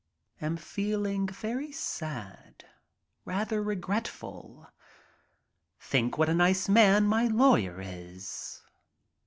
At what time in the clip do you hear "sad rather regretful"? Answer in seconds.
1.71-4.67